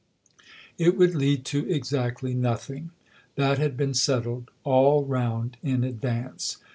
[0.79, 2.89] It would lead to exactly nothing
[3.35, 6.57] that had been settled all round in advance.